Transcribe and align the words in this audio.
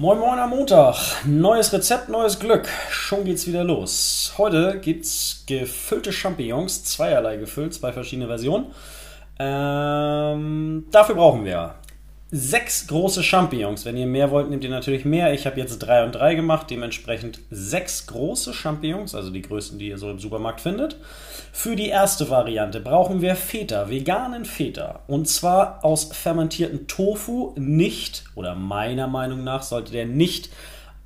Moin 0.00 0.16
Moin 0.20 0.38
am 0.38 0.50
Montag. 0.50 1.24
Neues 1.26 1.72
Rezept, 1.72 2.08
neues 2.08 2.38
Glück. 2.38 2.68
Schon 2.88 3.24
geht's 3.24 3.48
wieder 3.48 3.64
los. 3.64 4.32
Heute 4.38 4.78
gibt's 4.78 5.42
gefüllte 5.44 6.12
Champignons, 6.12 6.84
zweierlei 6.84 7.36
gefüllt, 7.36 7.74
zwei 7.74 7.92
verschiedene 7.92 8.28
Versionen. 8.28 8.66
Ähm, 9.40 10.86
dafür 10.92 11.16
brauchen 11.16 11.44
wir 11.44 11.74
sechs 12.30 12.86
große 12.86 13.22
Champignons. 13.22 13.84
Wenn 13.84 13.96
ihr 13.96 14.06
mehr 14.06 14.30
wollt, 14.30 14.50
nehmt 14.50 14.64
ihr 14.64 14.70
natürlich 14.70 15.04
mehr. 15.04 15.32
Ich 15.32 15.46
habe 15.46 15.58
jetzt 15.58 15.78
drei 15.78 16.04
und 16.04 16.12
drei 16.12 16.34
gemacht, 16.34 16.68
dementsprechend 16.70 17.40
sechs 17.50 18.06
große 18.06 18.52
Champignons, 18.52 19.14
also 19.14 19.30
die 19.30 19.42
größten, 19.42 19.78
die 19.78 19.88
ihr 19.88 19.98
so 19.98 20.10
im 20.10 20.18
Supermarkt 20.18 20.60
findet. 20.60 20.96
Für 21.52 21.74
die 21.74 21.88
erste 21.88 22.28
Variante 22.28 22.80
brauchen 22.80 23.22
wir 23.22 23.34
Feta, 23.34 23.88
veganen 23.88 24.44
Feta. 24.44 25.00
Und 25.06 25.28
zwar 25.28 25.84
aus 25.84 26.10
fermentierten 26.12 26.86
Tofu, 26.86 27.54
nicht, 27.56 28.24
oder 28.34 28.54
meiner 28.54 29.08
Meinung 29.08 29.42
nach 29.42 29.62
sollte 29.62 29.92
der 29.92 30.06
nicht 30.06 30.50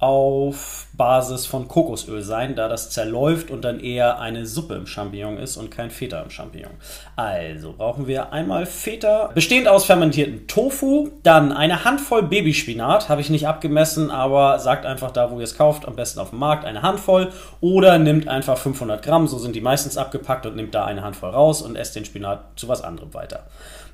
auf 0.03 0.89
Basis 0.95 1.47
von 1.47 1.69
Kokosöl 1.69 2.23
sein, 2.23 2.57
da 2.57 2.69
das 2.69 2.91
zerläuft 2.91 3.53
und 3.53 3.63
dann 3.63 3.79
eher 3.79 4.19
eine 4.19 4.47
Suppe 4.47 4.75
im 4.75 4.87
Champignon 4.87 5.39
ist 5.39 5.57
und 5.57 5.71
kein 5.71 5.91
Feta 5.91 6.21
im 6.21 6.31
Champignon. 6.31 6.73
Also 7.15 7.73
brauchen 7.73 8.09
wir 8.09 8.33
einmal 8.33 8.67
Feta, 8.67 9.31
bestehend 9.33 9.69
aus 9.69 9.85
fermentierten 9.85 10.49
Tofu, 10.49 11.11
dann 11.23 11.53
eine 11.53 11.85
Handvoll 11.85 12.25
Babyspinat, 12.25 13.09
habe 13.09 13.21
ich 13.21 13.31
nicht 13.31 13.47
abgemessen, 13.47 14.11
aber 14.11 14.59
sagt 14.59 14.87
einfach 14.87 15.13
da, 15.13 15.31
wo 15.31 15.39
ihr 15.39 15.45
es 15.45 15.57
kauft, 15.57 15.87
am 15.87 15.95
besten 15.95 16.19
auf 16.19 16.31
dem 16.31 16.41
Markt 16.41 16.65
eine 16.65 16.83
Handvoll 16.83 17.31
oder 17.61 17.99
nimmt 17.99 18.27
einfach 18.27 18.59
500 18.59 19.05
Gramm, 19.05 19.29
so 19.29 19.39
sind 19.39 19.55
die 19.55 19.61
meistens 19.61 19.97
abgepackt 19.97 20.47
und 20.47 20.57
nimmt 20.57 20.75
da 20.75 20.85
eine 20.85 21.05
Handvoll 21.05 21.31
raus 21.31 21.63
und 21.63 21.77
esst 21.77 21.95
den 21.95 22.05
Spinat 22.05 22.41
zu 22.57 22.67
was 22.67 22.83
anderem 22.83 23.15
weiter. 23.15 23.45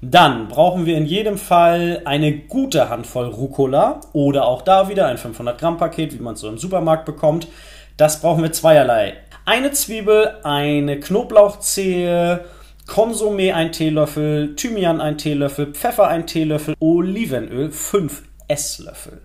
Dann 0.00 0.46
brauchen 0.46 0.86
wir 0.86 0.96
in 0.96 1.06
jedem 1.06 1.38
Fall 1.38 2.02
eine 2.04 2.32
gute 2.32 2.88
Handvoll 2.88 3.26
Rucola 3.26 4.00
oder 4.12 4.46
auch 4.46 4.62
da 4.62 4.88
wieder 4.88 5.06
ein 5.06 5.18
500 5.18 5.58
Gramm 5.58 5.76
Paket, 5.76 5.97
wie 5.98 6.22
man 6.22 6.34
es 6.34 6.40
so 6.40 6.48
im 6.48 6.58
Supermarkt 6.58 7.04
bekommt. 7.04 7.48
Das 7.96 8.20
brauchen 8.20 8.42
wir 8.42 8.52
zweierlei. 8.52 9.14
Eine 9.44 9.72
Zwiebel, 9.72 10.36
eine 10.44 11.00
Knoblauchzehe, 11.00 12.44
Konsumé 12.86 13.52
ein 13.52 13.72
Teelöffel, 13.72 14.54
Thymian 14.56 15.00
ein 15.00 15.18
Teelöffel, 15.18 15.72
Pfeffer 15.74 16.08
ein 16.08 16.26
Teelöffel, 16.26 16.74
Olivenöl 16.80 17.70
5 17.70 18.22
Esslöffel. 18.48 19.20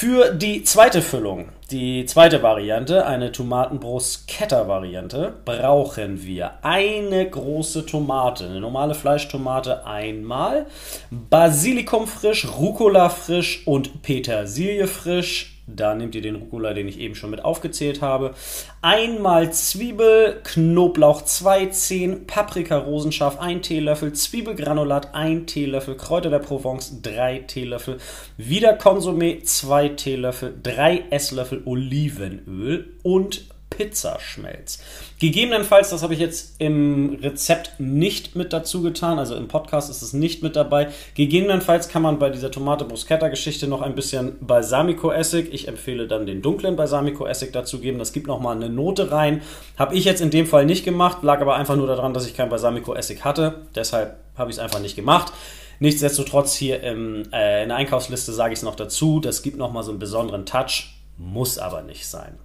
Für 0.00 0.32
die 0.32 0.64
zweite 0.64 1.02
Füllung, 1.02 1.50
die 1.70 2.06
zweite 2.06 2.42
Variante, 2.42 3.04
eine 3.04 3.32
Tomatenbrust-Ketter-Variante, 3.32 5.34
brauchen 5.44 6.24
wir 6.24 6.52
eine 6.62 7.28
große 7.28 7.84
Tomate, 7.84 8.46
eine 8.46 8.60
normale 8.60 8.94
Fleischtomate 8.94 9.84
einmal, 9.84 10.64
Basilikum 11.10 12.06
frisch, 12.06 12.48
Rucola 12.48 13.10
frisch 13.10 13.66
und 13.66 14.00
Petersilie 14.00 14.86
frisch, 14.86 15.59
da 15.76 15.94
nehmt 15.94 16.14
ihr 16.14 16.22
den 16.22 16.36
Rucola, 16.36 16.72
den 16.72 16.88
ich 16.88 16.98
eben 16.98 17.14
schon 17.14 17.30
mit 17.30 17.44
aufgezählt 17.44 18.00
habe. 18.00 18.34
Einmal 18.82 19.52
Zwiebel, 19.52 20.40
Knoblauch 20.42 21.22
2 21.22 21.66
Zehen, 21.66 22.26
Paprika 22.26 22.78
rosenscharf 22.78 23.40
1 23.40 23.66
Teelöffel, 23.66 24.12
Zwiebelgranulat 24.12 25.14
1 25.14 25.52
Teelöffel, 25.52 25.96
Kräuter 25.96 26.30
der 26.30 26.38
Provence 26.38 27.02
3 27.02 27.40
Teelöffel, 27.46 27.98
wieder 28.36 28.78
Konsumé 28.78 29.42
2 29.42 29.90
Teelöffel, 29.90 30.54
3 30.62 31.04
Esslöffel 31.10 31.62
Olivenöl 31.64 32.94
und 33.02 33.49
Pizzaschmelz. 33.80 34.78
Gegebenenfalls, 35.18 35.88
das 35.88 36.02
habe 36.02 36.12
ich 36.12 36.20
jetzt 36.20 36.56
im 36.58 37.18
Rezept 37.22 37.80
nicht 37.80 38.36
mit 38.36 38.52
dazu 38.52 38.82
getan, 38.82 39.18
also 39.18 39.34
im 39.36 39.48
Podcast 39.48 39.88
ist 39.88 40.02
es 40.02 40.12
nicht 40.12 40.42
mit 40.42 40.54
dabei. 40.54 40.88
Gegebenenfalls 41.14 41.88
kann 41.88 42.02
man 42.02 42.18
bei 42.18 42.28
dieser 42.28 42.50
Tomate 42.50 42.84
Bruschetta 42.84 43.28
Geschichte 43.28 43.66
noch 43.68 43.80
ein 43.80 43.94
bisschen 43.94 44.36
Balsamico-Essig, 44.42 45.48
ich 45.54 45.66
empfehle 45.66 46.06
dann 46.06 46.26
den 46.26 46.42
dunklen 46.42 46.76
Balsamico-Essig 46.76 47.52
dazu 47.52 47.80
geben. 47.80 47.98
Das 47.98 48.12
gibt 48.12 48.26
nochmal 48.26 48.54
eine 48.54 48.68
Note 48.68 49.10
rein. 49.10 49.40
Habe 49.78 49.96
ich 49.96 50.04
jetzt 50.04 50.20
in 50.20 50.28
dem 50.28 50.44
Fall 50.44 50.66
nicht 50.66 50.84
gemacht, 50.84 51.22
lag 51.22 51.40
aber 51.40 51.56
einfach 51.56 51.76
nur 51.76 51.86
daran, 51.86 52.12
dass 52.12 52.26
ich 52.26 52.36
kein 52.36 52.50
Balsamico-Essig 52.50 53.24
hatte. 53.24 53.62
Deshalb 53.74 54.18
habe 54.36 54.50
ich 54.50 54.58
es 54.58 54.62
einfach 54.62 54.80
nicht 54.80 54.94
gemacht. 54.94 55.32
Nichtsdestotrotz 55.78 56.54
hier 56.54 56.82
im, 56.82 57.32
äh, 57.32 57.62
in 57.62 57.70
der 57.70 57.78
Einkaufsliste 57.78 58.34
sage 58.34 58.52
ich 58.52 58.58
es 58.58 58.62
noch 58.62 58.76
dazu. 58.76 59.20
Das 59.20 59.42
gibt 59.42 59.56
nochmal 59.56 59.84
so 59.84 59.90
einen 59.90 59.98
besonderen 60.00 60.44
Touch, 60.44 60.92
muss 61.16 61.56
aber 61.56 61.80
nicht 61.80 62.06
sein. 62.06 62.38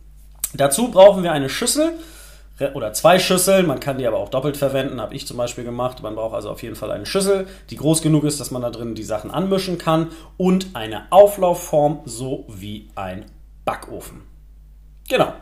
Dazu 0.54 0.90
brauchen 0.90 1.24
wir 1.24 1.32
eine 1.32 1.50
Schüssel 1.50 1.94
oder 2.74 2.94
zwei 2.94 3.20
Schüsseln. 3.20 3.68
Man 3.68 3.80
kann 3.80 3.98
die 3.98 4.08
aber 4.08 4.18
auch 4.18 4.30
doppelt 4.30 4.58
verwenden, 4.58 5.02
habe 5.02 5.16
ich 5.16 5.28
zum 5.28 5.38
Beispiel 5.38 5.64
gemacht. 5.64 6.02
Man 6.02 6.16
braucht 6.16 6.36
also 6.36 6.50
auf 6.50 6.64
jeden 6.64 6.76
Fall 6.76 6.92
eine 6.92 7.06
Schüssel, 7.06 7.48
die 7.70 7.76
groß 7.76 8.02
genug 8.02 8.24
ist, 8.24 8.40
dass 8.40 8.52
man 8.52 8.62
da 8.62 8.70
drin 8.70 8.96
die 8.96 9.04
Sachen 9.04 9.32
anmischen 9.32 9.78
kann 9.78 10.12
und 10.38 10.68
eine 10.74 11.12
Auflaufform 11.12 12.02
sowie 12.06 12.90
ein 12.96 13.26
Backofen. 13.66 14.24
Genau. 15.10 15.34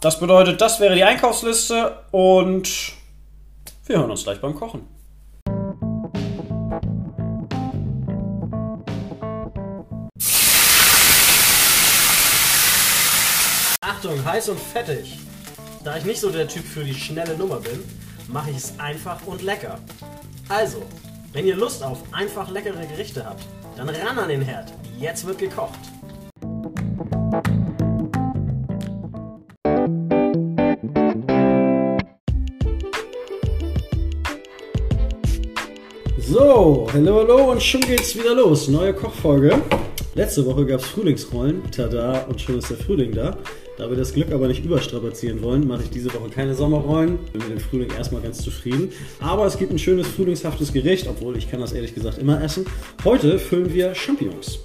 Das 0.00 0.18
bedeutet, 0.18 0.60
das 0.60 0.80
wäre 0.80 0.94
die 0.94 1.04
Einkaufsliste 1.04 1.96
und 2.10 2.92
wir 3.86 3.98
hören 3.98 4.10
uns 4.10 4.24
gleich 4.24 4.40
beim 4.40 4.54
Kochen. 4.54 4.91
Achtung, 14.02 14.24
heiß 14.24 14.48
und 14.48 14.58
fettig. 14.58 15.16
Da 15.84 15.96
ich 15.96 16.04
nicht 16.04 16.20
so 16.20 16.28
der 16.28 16.48
Typ 16.48 16.64
für 16.64 16.82
die 16.82 16.92
schnelle 16.92 17.36
Nummer 17.36 17.60
bin, 17.60 17.84
mache 18.26 18.50
ich 18.50 18.56
es 18.56 18.76
einfach 18.76 19.24
und 19.26 19.42
lecker. 19.42 19.78
Also, 20.48 20.82
wenn 21.32 21.46
ihr 21.46 21.54
Lust 21.54 21.84
auf 21.84 21.98
einfach 22.10 22.50
leckere 22.50 22.84
Gerichte 22.84 23.24
habt, 23.24 23.44
dann 23.76 23.88
ran 23.88 24.18
an 24.18 24.28
den 24.28 24.42
Herd. 24.42 24.72
Jetzt 24.98 25.24
wird 25.24 25.38
gekocht. 25.38 25.78
So, 36.18 36.88
hallo, 36.92 37.20
hallo 37.20 37.52
und 37.52 37.62
schon 37.62 37.82
geht's 37.82 38.16
wieder 38.16 38.34
los. 38.34 38.66
Neue 38.66 38.94
Kochfolge. 38.94 39.62
Letzte 40.16 40.44
Woche 40.44 40.66
gab 40.66 40.80
es 40.80 40.86
Frühlingsrollen. 40.86 41.70
Tada, 41.70 42.22
und 42.22 42.40
schon 42.40 42.58
ist 42.58 42.68
der 42.68 42.78
Frühling 42.78 43.12
da. 43.12 43.36
Da 43.82 43.90
wir 43.90 43.96
das 43.96 44.14
Glück 44.14 44.30
aber 44.30 44.46
nicht 44.46 44.64
überstrapazieren 44.64 45.42
wollen, 45.42 45.66
mache 45.66 45.82
ich 45.82 45.90
diese 45.90 46.14
Woche 46.14 46.30
keine 46.30 46.54
Sommerrollen. 46.54 47.18
Bin 47.32 47.42
mit 47.42 47.50
dem 47.50 47.58
Frühling 47.58 47.90
erstmal 47.90 48.22
ganz 48.22 48.40
zufrieden. 48.40 48.92
Aber 49.18 49.44
es 49.44 49.58
gibt 49.58 49.72
ein 49.72 49.78
schönes 49.80 50.06
frühlingshaftes 50.06 50.72
Gericht, 50.72 51.08
obwohl 51.08 51.36
ich 51.36 51.50
kann 51.50 51.60
das 51.60 51.72
ehrlich 51.72 51.92
gesagt 51.92 52.18
immer 52.18 52.40
essen. 52.40 52.64
Heute 53.04 53.40
füllen 53.40 53.74
wir 53.74 53.92
Champignons. 53.96 54.60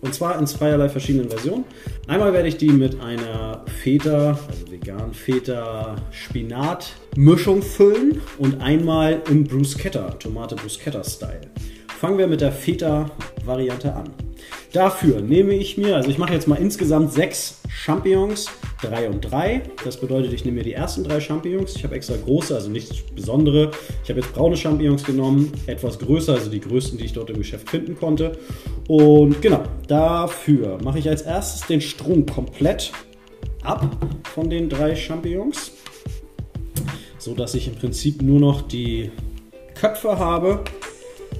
Und 0.00 0.12
zwar 0.12 0.36
in 0.40 0.48
zweierlei 0.48 0.88
verschiedenen 0.88 1.30
Versionen. 1.30 1.66
Einmal 2.08 2.32
werde 2.32 2.48
ich 2.48 2.56
die 2.56 2.70
mit 2.70 3.00
einer 3.00 3.64
Feta, 3.80 4.36
also 4.48 4.72
vegan 4.72 5.14
Feta 5.14 5.94
Spinat 6.10 6.94
Mischung 7.14 7.62
füllen 7.62 8.20
und 8.38 8.60
einmal 8.60 9.22
im 9.30 9.44
Bruschetta, 9.44 10.10
Tomate 10.18 10.56
Bruschetta 10.56 11.04
Style. 11.04 11.42
Fangen 11.98 12.16
wir 12.16 12.28
mit 12.28 12.40
der 12.40 12.52
Feta 12.52 13.10
Variante 13.44 13.92
an. 13.92 14.10
Dafür 14.72 15.20
nehme 15.20 15.54
ich 15.54 15.76
mir, 15.76 15.96
also 15.96 16.08
ich 16.08 16.16
mache 16.16 16.32
jetzt 16.32 16.46
mal 16.46 16.54
insgesamt 16.54 17.12
sechs 17.12 17.60
Champignons, 17.68 18.46
drei 18.80 19.08
und 19.08 19.20
drei. 19.20 19.62
Das 19.82 19.96
bedeutet, 19.96 20.32
ich 20.32 20.44
nehme 20.44 20.58
mir 20.58 20.62
die 20.62 20.74
ersten 20.74 21.02
drei 21.02 21.18
Champignons. 21.18 21.74
Ich 21.74 21.82
habe 21.82 21.96
extra 21.96 22.14
große, 22.14 22.54
also 22.54 22.70
nichts 22.70 23.02
Besondere. 23.16 23.72
Ich 24.04 24.10
habe 24.10 24.20
jetzt 24.20 24.32
braune 24.32 24.56
Champignons 24.56 25.02
genommen, 25.02 25.50
etwas 25.66 25.98
größer, 25.98 26.34
also 26.34 26.48
die 26.48 26.60
größten, 26.60 26.98
die 26.98 27.06
ich 27.06 27.14
dort 27.14 27.30
im 27.30 27.38
Geschäft 27.38 27.68
finden 27.68 27.96
konnte. 27.96 28.38
Und 28.86 29.42
genau, 29.42 29.64
dafür 29.88 30.78
mache 30.84 31.00
ich 31.00 31.08
als 31.08 31.22
erstes 31.22 31.66
den 31.66 31.80
Strunk 31.80 32.32
komplett 32.32 32.92
ab 33.64 33.90
von 34.22 34.48
den 34.48 34.68
drei 34.68 34.94
Champignons, 34.94 35.72
so 37.18 37.34
dass 37.34 37.56
ich 37.56 37.66
im 37.66 37.74
Prinzip 37.74 38.22
nur 38.22 38.38
noch 38.38 38.62
die 38.62 39.10
Köpfe 39.74 40.16
habe, 40.16 40.62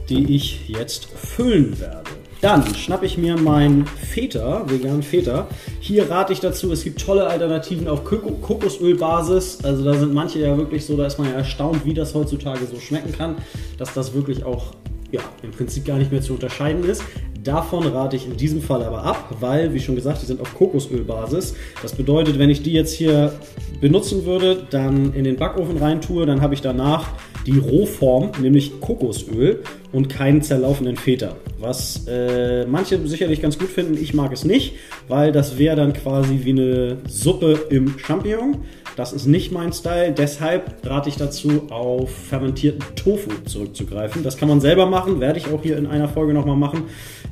die 0.09 0.35
ich 0.35 0.69
jetzt 0.69 1.07
füllen 1.07 1.79
werde. 1.81 2.11
Dann 2.41 2.73
schnappe 2.75 3.05
ich 3.05 3.19
mir 3.19 3.37
mein 3.37 3.85
Feta, 3.87 4.63
vegan 4.71 5.03
Feta. 5.03 5.49
Hier 5.81 6.09
rate 6.09 6.33
ich 6.33 6.39
dazu, 6.39 6.71
es 6.71 6.85
gibt 6.85 7.05
tolle 7.05 7.27
Alternativen 7.27 7.89
auf 7.89 8.05
Kokosölbasis. 8.05 9.59
Also 9.65 9.85
da 9.85 9.95
sind 9.95 10.15
manche 10.15 10.39
ja 10.39 10.57
wirklich 10.57 10.87
so, 10.87 10.97
da 10.97 11.07
ist 11.07 11.19
man 11.19 11.29
ja 11.29 11.35
erstaunt, 11.35 11.85
wie 11.85 11.95
das 11.95 12.15
heutzutage 12.15 12.65
so 12.67 12.79
schmecken 12.79 13.13
kann, 13.13 13.37
dass 13.77 13.93
das 13.93 14.15
wirklich 14.15 14.45
auch 14.45 14.67
ja, 15.11 15.21
im 15.43 15.51
Prinzip 15.51 15.85
gar 15.85 15.99
nicht 15.99 16.13
mehr 16.13 16.23
zu 16.23 16.35
unterscheiden 16.35 16.85
ist. 16.85 17.03
Davon 17.43 17.87
rate 17.87 18.17
ich 18.17 18.27
in 18.27 18.37
diesem 18.37 18.61
Fall 18.61 18.83
aber 18.83 19.03
ab, 19.05 19.37
weil, 19.41 19.73
wie 19.73 19.81
schon 19.81 19.95
gesagt, 19.95 20.23
die 20.23 20.27
sind 20.27 20.41
auf 20.41 20.55
Kokosölbasis. 20.55 21.55
Das 21.83 21.95
bedeutet, 21.95 22.39
wenn 22.39 22.51
ich 22.51 22.63
die 22.63 22.73
jetzt 22.73 22.93
hier 22.93 23.33
benutzen 23.81 24.27
würde, 24.27 24.67
dann 24.71 25.15
in 25.15 25.25
den 25.25 25.37
Backofen 25.37 25.79
reintue, 25.79 26.27
dann 26.27 26.41
habe 26.41 26.55
ich 26.55 26.61
danach 26.61 27.09
die 27.49 27.59
Rohform, 27.59 28.31
nämlich 28.41 28.79
Kokosöl 28.81 29.63
und 29.91 30.09
keinen 30.09 30.43
zerlaufenden 30.43 30.97
Feta. 30.97 31.37
Was 31.59 32.07
äh, 32.07 32.67
manche 32.67 32.99
sicherlich 33.09 33.41
ganz 33.41 33.59
gut 33.59 33.69
finden, 33.69 33.97
ich 34.01 34.13
mag 34.13 34.33
es 34.33 34.45
nicht, 34.45 34.75
weil 35.09 35.33
das 35.33 35.59
wäre 35.59 35.75
dann 35.77 35.95
quasi 35.95 36.41
wie 36.43 36.51
eine 36.51 36.99
Suppe 37.09 37.59
im 37.71 37.99
Champignon. 37.99 38.59
Das 38.99 39.13
ist 39.13 39.27
nicht 39.27 39.53
mein 39.53 39.73
Style. 39.73 40.11
Deshalb 40.11 40.85
rate 40.85 41.09
ich 41.09 41.15
dazu, 41.15 41.69
auf 41.71 42.11
fermentierten 42.11 42.83
Tofu 42.97 43.31
zurückzugreifen. 43.45 44.25
Das 44.25 44.37
kann 44.37 44.49
man 44.49 44.61
selber 44.61 44.87
machen, 44.87 45.21
werde 45.21 45.39
ich 45.39 45.47
auch 45.53 45.63
hier 45.63 45.79
in 45.79 45.87
einer 45.87 46.09
Folge 46.09 46.35
nochmal 46.35 46.57
machen. 46.57 46.83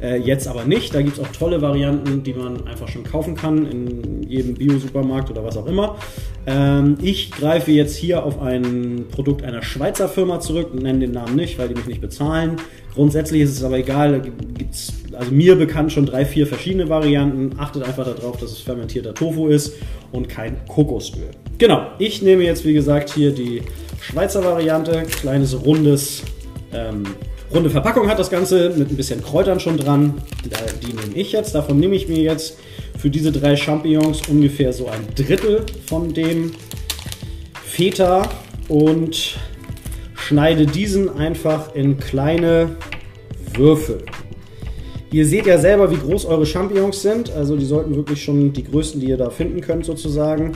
Äh, 0.00 0.20
jetzt 0.20 0.46
aber 0.46 0.64
nicht. 0.64 0.94
Da 0.94 1.02
gibt 1.02 1.18
es 1.18 1.24
auch 1.24 1.32
tolle 1.32 1.62
Varianten, 1.62 2.22
die 2.22 2.34
man 2.34 2.68
einfach 2.68 2.86
schon 2.86 3.02
kaufen 3.02 3.34
kann 3.34 3.66
in 3.66 4.22
jedem 4.22 4.54
Bio-Supermarkt 4.54 5.28
oder 5.28 5.42
was 5.42 5.56
auch 5.56 5.66
immer. 5.66 5.96
Ähm, 6.46 6.98
ich 7.02 7.32
greife 7.32 7.72
jetzt 7.72 7.96
hier 7.96 8.22
auf 8.22 8.40
ein 8.40 9.06
Produkt 9.10 9.42
einer 9.42 9.62
Schweizer 9.62 10.08
Firma 10.08 10.38
zurück, 10.38 10.72
nenne 10.72 11.00
den 11.00 11.10
Namen 11.10 11.34
nicht, 11.34 11.58
weil 11.58 11.66
die 11.66 11.74
mich 11.74 11.86
nicht 11.86 12.00
bezahlen. 12.00 12.58
Grundsätzlich 12.94 13.42
ist 13.42 13.50
es 13.50 13.64
aber 13.64 13.78
egal, 13.78 14.12
da 14.12 14.18
gibt 14.18 14.72
es 14.72 14.92
also 15.18 15.32
mir 15.32 15.56
bekannt 15.56 15.90
schon 15.90 16.06
drei, 16.06 16.24
vier 16.24 16.46
verschiedene 16.46 16.88
Varianten. 16.88 17.58
Achtet 17.58 17.82
einfach 17.82 18.04
darauf, 18.04 18.36
dass 18.36 18.52
es 18.52 18.60
fermentierter 18.60 19.14
Tofu 19.14 19.48
ist 19.48 19.72
und 20.12 20.28
kein 20.28 20.64
Kokosöl. 20.68 21.30
Genau, 21.58 21.86
ich 21.98 22.20
nehme 22.22 22.44
jetzt 22.44 22.64
wie 22.64 22.74
gesagt 22.74 23.10
hier 23.14 23.32
die 23.32 23.62
Schweizer 24.00 24.44
Variante, 24.44 25.04
kleines 25.04 25.64
rundes 25.64 26.22
ähm, 26.72 27.04
Runde 27.54 27.70
Verpackung 27.70 28.08
hat 28.08 28.18
das 28.18 28.28
Ganze 28.28 28.70
mit 28.76 28.90
ein 28.90 28.96
bisschen 28.96 29.22
Kräutern 29.22 29.60
schon 29.60 29.78
dran. 29.78 30.14
Die 30.82 30.92
nehme 30.92 31.14
ich 31.14 31.32
jetzt. 31.32 31.54
Davon 31.54 31.78
nehme 31.78 31.94
ich 31.94 32.08
mir 32.08 32.18
jetzt 32.18 32.58
für 32.98 33.08
diese 33.08 33.30
drei 33.30 33.56
Champignons 33.56 34.22
ungefähr 34.28 34.72
so 34.72 34.88
ein 34.88 35.06
Drittel 35.14 35.64
von 35.86 36.12
dem 36.12 36.52
Feta 37.64 38.28
und 38.68 39.38
schneide 40.16 40.66
diesen 40.66 41.16
einfach 41.16 41.74
in 41.74 41.98
kleine 41.98 42.76
Würfel. 43.54 44.02
Ihr 45.12 45.24
seht 45.24 45.46
ja 45.46 45.56
selber, 45.56 45.90
wie 45.92 45.96
groß 45.96 46.24
eure 46.26 46.46
Champignons 46.46 47.00
sind. 47.00 47.30
Also 47.30 47.56
die 47.56 47.64
sollten 47.64 47.94
wirklich 47.94 48.22
schon 48.22 48.52
die 48.52 48.64
größten, 48.64 49.00
die 49.00 49.06
ihr 49.06 49.16
da 49.16 49.30
finden 49.30 49.60
könnt, 49.60 49.84
sozusagen. 49.84 50.52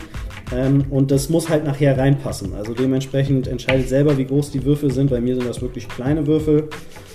Ähm, 0.52 0.84
und 0.90 1.10
das 1.10 1.28
muss 1.28 1.48
halt 1.48 1.64
nachher 1.64 1.96
reinpassen. 1.96 2.54
Also 2.54 2.74
dementsprechend 2.74 3.46
entscheidet 3.46 3.88
selber, 3.88 4.18
wie 4.18 4.24
groß 4.24 4.50
die 4.50 4.64
Würfel 4.64 4.90
sind. 4.90 5.10
Bei 5.10 5.20
mir 5.20 5.36
sind 5.36 5.48
das 5.48 5.62
wirklich 5.62 5.88
kleine 5.88 6.26
Würfel. 6.26 6.68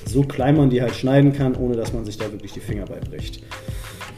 So 0.05 0.21
klein 0.21 0.55
man 0.55 0.69
die 0.69 0.81
halt 0.81 0.95
schneiden 0.95 1.33
kann, 1.33 1.55
ohne 1.55 1.75
dass 1.75 1.93
man 1.93 2.05
sich 2.05 2.17
da 2.17 2.31
wirklich 2.31 2.53
die 2.53 2.59
Finger 2.59 2.85
beibricht. 2.85 3.41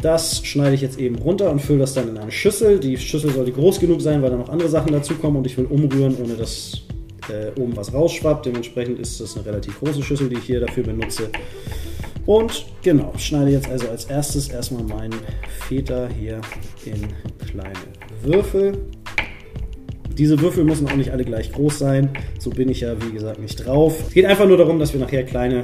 Das 0.01 0.45
schneide 0.45 0.75
ich 0.75 0.81
jetzt 0.81 0.99
eben 0.99 1.15
runter 1.15 1.49
und 1.49 1.59
fülle 1.59 1.79
das 1.79 1.93
dann 1.93 2.09
in 2.09 2.17
eine 2.17 2.31
Schüssel. 2.31 2.79
Die 2.79 2.97
Schüssel 2.97 3.31
sollte 3.31 3.51
groß 3.51 3.79
genug 3.79 4.01
sein, 4.01 4.21
weil 4.21 4.29
da 4.29 4.37
noch 4.37 4.49
andere 4.49 4.69
Sachen 4.69 4.91
dazukommen 4.91 5.37
und 5.37 5.47
ich 5.47 5.57
will 5.57 5.65
umrühren, 5.65 6.15
ohne 6.21 6.35
dass 6.35 6.83
äh, 7.29 7.59
oben 7.59 7.75
was 7.75 7.93
rausschwappt. 7.93 8.45
Dementsprechend 8.45 8.99
ist 8.99 9.19
das 9.19 9.35
eine 9.35 9.45
relativ 9.45 9.79
große 9.79 10.03
Schüssel, 10.03 10.29
die 10.29 10.35
ich 10.35 10.43
hier 10.43 10.59
dafür 10.59 10.83
benutze. 10.83 11.29
Und 12.27 12.65
genau, 12.83 13.13
schneide 13.17 13.51
jetzt 13.51 13.69
also 13.69 13.87
als 13.87 14.05
erstes 14.05 14.49
erstmal 14.49 14.83
meinen 14.83 15.15
Feta 15.67 16.09
hier 16.19 16.41
in 16.85 17.07
kleine 17.47 17.73
Würfel. 18.21 18.77
Diese 20.17 20.39
Würfel 20.41 20.63
müssen 20.63 20.87
auch 20.87 20.95
nicht 20.95 21.11
alle 21.11 21.23
gleich 21.23 21.51
groß 21.51 21.77
sein. 21.77 22.09
So 22.39 22.49
bin 22.49 22.69
ich 22.69 22.81
ja, 22.81 22.95
wie 23.05 23.11
gesagt, 23.11 23.39
nicht 23.39 23.65
drauf. 23.65 24.03
Es 24.07 24.13
geht 24.13 24.25
einfach 24.25 24.47
nur 24.47 24.57
darum, 24.57 24.79
dass 24.79 24.93
wir 24.93 24.99
nachher 24.99 25.23
kleine 25.23 25.61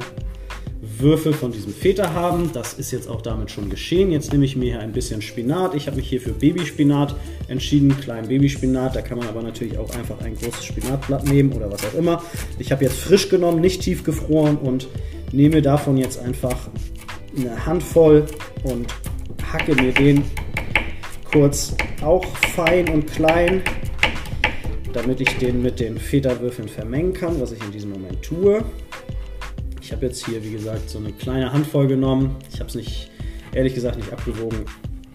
Würfel 0.98 1.32
von 1.32 1.50
diesem 1.50 1.72
Feta 1.72 2.12
haben. 2.12 2.50
Das 2.52 2.74
ist 2.74 2.92
jetzt 2.92 3.08
auch 3.08 3.22
damit 3.22 3.50
schon 3.50 3.68
geschehen. 3.68 4.12
Jetzt 4.12 4.32
nehme 4.32 4.44
ich 4.44 4.54
mir 4.54 4.66
hier 4.66 4.80
ein 4.80 4.92
bisschen 4.92 5.22
Spinat. 5.22 5.74
Ich 5.74 5.86
habe 5.86 5.96
mich 5.96 6.08
hier 6.08 6.20
für 6.20 6.32
Babyspinat 6.32 7.16
entschieden, 7.48 7.98
kleinen 8.00 8.28
Babyspinat. 8.28 8.94
Da 8.94 9.02
kann 9.02 9.18
man 9.18 9.26
aber 9.26 9.42
natürlich 9.42 9.76
auch 9.78 9.90
einfach 9.96 10.20
ein 10.20 10.36
großes 10.36 10.64
Spinatblatt 10.64 11.26
nehmen 11.26 11.52
oder 11.52 11.70
was 11.72 11.84
auch 11.84 11.94
immer. 11.94 12.22
Ich 12.58 12.70
habe 12.70 12.84
jetzt 12.84 12.96
frisch 12.96 13.28
genommen, 13.28 13.60
nicht 13.60 13.82
tiefgefroren 13.82 14.56
und 14.56 14.88
nehme 15.32 15.62
davon 15.62 15.96
jetzt 15.96 16.20
einfach 16.20 16.68
eine 17.36 17.66
Handvoll 17.66 18.26
und 18.62 18.86
hacke 19.52 19.74
mir 19.74 19.92
den 19.92 20.22
kurz 21.32 21.74
auch 22.02 22.24
fein 22.54 22.88
und 22.90 23.10
klein 23.10 23.62
damit 24.94 25.20
ich 25.20 25.36
den 25.38 25.60
mit 25.60 25.80
den 25.80 25.98
Federwürfeln 25.98 26.68
vermengen 26.68 27.12
kann, 27.12 27.40
was 27.40 27.52
ich 27.52 27.62
in 27.62 27.72
diesem 27.72 27.90
Moment 27.90 28.22
tue. 28.22 28.64
Ich 29.82 29.92
habe 29.92 30.06
jetzt 30.06 30.24
hier, 30.24 30.42
wie 30.42 30.52
gesagt, 30.52 30.88
so 30.88 30.98
eine 30.98 31.12
kleine 31.12 31.52
Handvoll 31.52 31.88
genommen. 31.88 32.36
Ich 32.52 32.60
habe 32.60 32.68
es 32.68 32.76
nicht, 32.76 33.10
ehrlich 33.52 33.74
gesagt, 33.74 33.96
nicht 33.96 34.12
abgewogen. 34.12 34.64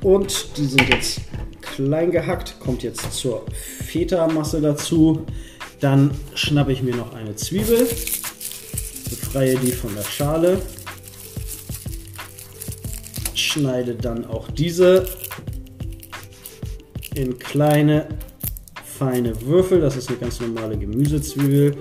Und 0.01 0.57
die 0.57 0.65
sind 0.65 0.87
jetzt 0.89 1.21
klein 1.61 2.11
gehackt, 2.11 2.59
kommt 2.59 2.83
jetzt 2.83 3.13
zur 3.13 3.45
Feta-Masse 3.51 4.61
dazu. 4.61 5.25
Dann 5.79 6.11
schnappe 6.35 6.73
ich 6.73 6.83
mir 6.83 6.95
noch 6.95 7.13
eine 7.13 7.35
Zwiebel, 7.35 7.87
befreie 9.09 9.55
die 9.55 9.71
von 9.71 9.95
der 9.95 10.03
Schale, 10.03 10.61
schneide 13.33 13.95
dann 13.95 14.25
auch 14.25 14.51
diese 14.51 15.07
in 17.15 17.39
kleine 17.39 18.07
feine 18.99 19.41
Würfel. 19.45 19.79
Das 19.79 19.95
ist 19.95 20.09
eine 20.09 20.17
ganz 20.17 20.41
normale 20.41 20.77
Gemüsezwiebel. 20.77 21.75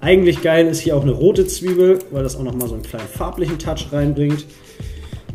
Eigentlich 0.00 0.40
geil 0.42 0.66
ist 0.66 0.80
hier 0.80 0.96
auch 0.96 1.02
eine 1.02 1.12
rote 1.12 1.46
Zwiebel, 1.46 1.98
weil 2.10 2.22
das 2.22 2.36
auch 2.36 2.42
nochmal 2.42 2.68
so 2.68 2.74
einen 2.74 2.82
kleinen 2.82 3.06
farblichen 3.06 3.58
Touch 3.58 3.92
reinbringt. 3.92 4.46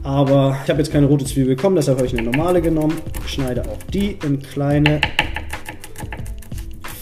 Aber 0.01 0.57
ich 0.63 0.69
habe 0.69 0.79
jetzt 0.79 0.91
keine 0.91 1.05
rote 1.05 1.25
Zwiebel 1.25 1.55
bekommen, 1.55 1.75
deshalb 1.75 1.97
habe 1.97 2.07
ich 2.07 2.17
eine 2.17 2.29
normale 2.29 2.61
genommen. 2.61 2.95
Schneide 3.27 3.61
auch 3.69 3.77
die 3.93 4.17
in 4.25 4.41
kleine, 4.41 5.01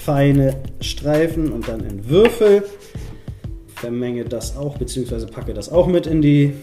feine 0.04 0.56
Streifen 0.82 1.52
und 1.54 1.68
dann 1.70 1.82
in 1.82 2.10
Würfel. 2.10 2.64
Vermenge 3.76 4.26
das 4.26 4.58
auch, 4.58 4.78
beziehungsweise 4.78 5.28
packe 5.28 5.54
das 5.54 5.72
auch 5.72 5.88
mit 5.88 6.06
in 6.06 6.22
die 6.22 6.54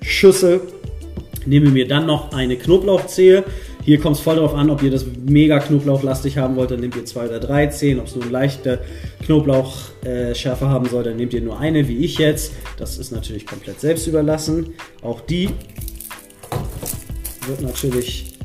Schüssel. 0.00 0.60
Nehme 1.46 1.70
mir 1.70 1.86
dann 1.86 2.06
noch 2.06 2.32
eine 2.32 2.56
Knoblauchzehe. 2.56 3.44
Hier 3.82 3.98
kommt 3.98 4.16
es 4.16 4.22
voll 4.22 4.36
darauf 4.36 4.54
an, 4.54 4.68
ob 4.70 4.82
ihr 4.82 4.90
das 4.90 5.06
mega 5.26 5.58
knoblauchlastig 5.58 6.36
haben 6.36 6.56
wollt, 6.56 6.70
dann 6.70 6.80
nehmt 6.80 6.96
ihr 6.96 7.04
zwei 7.06 7.26
oder 7.26 7.40
drei 7.40 7.66
Zehen. 7.68 7.98
Ob 7.98 8.06
es 8.06 8.14
nur 8.14 8.24
eine 8.24 8.32
leichte 8.32 8.80
Knoblauchschärfe 9.24 10.64
äh, 10.64 10.68
haben 10.68 10.86
soll, 10.86 11.04
dann 11.04 11.16
nehmt 11.16 11.32
ihr 11.32 11.40
nur 11.40 11.58
eine, 11.58 11.88
wie 11.88 11.98
ich 11.98 12.18
jetzt. 12.18 12.52
Das 12.76 12.98
ist 12.98 13.10
natürlich 13.10 13.46
komplett 13.46 13.80
selbst 13.80 14.06
überlassen. 14.06 14.74
Auch 15.02 15.20
die 15.22 15.48
wird 17.46 17.62
natürlich 17.62 18.38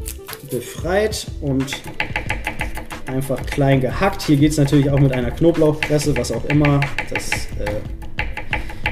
befreit 0.49 1.27
und 1.41 1.65
einfach 3.07 3.45
klein 3.45 3.81
gehackt. 3.81 4.21
Hier 4.21 4.37
geht 4.37 4.51
es 4.51 4.57
natürlich 4.57 4.89
auch 4.89 4.99
mit 4.99 5.11
einer 5.11 5.31
Knoblauchpresse, 5.31 6.15
was 6.17 6.31
auch 6.31 6.45
immer. 6.45 6.79
Das, 7.13 7.29
äh, 7.59 7.81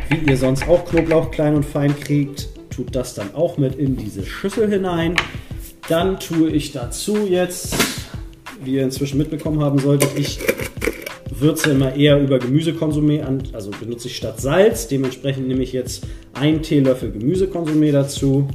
wie 0.09 0.29
ihr 0.29 0.37
sonst 0.37 0.67
auch 0.67 0.85
Knoblauch 0.85 1.31
klein 1.31 1.55
und 1.55 1.65
fein 1.65 1.97
kriegt, 1.97 2.49
tut 2.69 2.95
das 2.95 3.13
dann 3.13 3.33
auch 3.33 3.57
mit 3.57 3.75
in 3.75 3.95
diese 3.95 4.25
Schüssel 4.25 4.69
hinein. 4.69 5.15
Dann 5.89 6.19
tue 6.19 6.49
ich 6.49 6.71
dazu 6.71 7.27
jetzt, 7.27 7.75
wie 8.63 8.75
ihr 8.75 8.83
inzwischen 8.83 9.17
mitbekommen 9.17 9.61
haben 9.61 9.79
solltet, 9.79 10.17
ich 10.17 10.39
würze 11.29 11.71
immer 11.71 11.95
eher 11.95 12.21
über 12.21 12.37
Gemüsekonsumé 12.37 13.21
an, 13.21 13.43
also 13.53 13.71
benutze 13.71 14.07
ich 14.07 14.15
statt 14.15 14.39
Salz. 14.39 14.87
Dementsprechend 14.87 15.47
nehme 15.47 15.63
ich 15.63 15.73
jetzt 15.73 16.05
einen 16.33 16.61
Teelöffel 16.61 17.11
Gemüsekonsumé 17.11 17.91
dazu. 17.91 18.47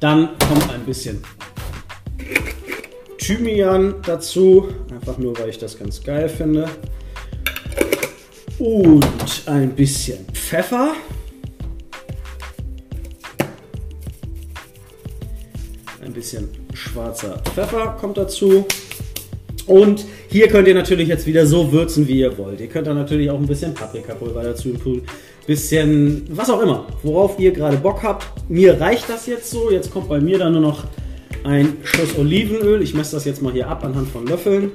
Dann 0.00 0.30
kommt 0.48 0.68
ein 0.72 0.84
bisschen 0.84 1.22
Thymian 3.18 3.94
dazu, 4.04 4.68
einfach 4.90 5.16
nur 5.18 5.38
weil 5.38 5.50
ich 5.50 5.58
das 5.58 5.78
ganz 5.78 6.02
geil 6.02 6.28
finde. 6.28 6.68
Und 8.58 9.06
ein 9.46 9.70
bisschen 9.76 10.26
Pfeffer. 10.32 10.94
Bisschen 16.22 16.48
schwarzer 16.72 17.42
Pfeffer 17.52 17.96
kommt 18.00 18.16
dazu. 18.16 18.64
Und 19.66 20.04
hier 20.28 20.46
könnt 20.46 20.68
ihr 20.68 20.74
natürlich 20.74 21.08
jetzt 21.08 21.26
wieder 21.26 21.46
so 21.46 21.72
würzen, 21.72 22.06
wie 22.06 22.20
ihr 22.20 22.38
wollt. 22.38 22.60
Ihr 22.60 22.68
könnt 22.68 22.86
da 22.86 22.94
natürlich 22.94 23.28
auch 23.28 23.38
ein 23.38 23.46
bisschen 23.46 23.74
Paprikapulver 23.74 24.44
dazu 24.44 24.72
tun. 24.74 25.02
Bisschen, 25.48 26.24
was 26.30 26.48
auch 26.48 26.60
immer, 26.62 26.86
worauf 27.02 27.40
ihr 27.40 27.50
gerade 27.50 27.76
Bock 27.76 28.04
habt. 28.04 28.26
Mir 28.48 28.80
reicht 28.80 29.08
das 29.08 29.26
jetzt 29.26 29.50
so. 29.50 29.72
Jetzt 29.72 29.90
kommt 29.92 30.08
bei 30.08 30.20
mir 30.20 30.38
dann 30.38 30.52
nur 30.52 30.60
noch 30.60 30.84
ein 31.42 31.78
Schuss 31.82 32.16
Olivenöl. 32.16 32.82
Ich 32.82 32.94
messe 32.94 33.16
das 33.16 33.24
jetzt 33.24 33.42
mal 33.42 33.52
hier 33.52 33.66
ab 33.66 33.84
anhand 33.84 34.08
von 34.08 34.24
Löffeln. 34.24 34.70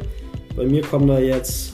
Bei 0.54 0.66
mir 0.66 0.82
kommen 0.82 1.08
da 1.08 1.18
jetzt 1.18 1.72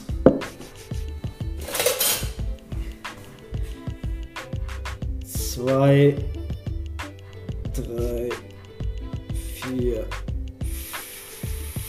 zwei, 5.26 6.14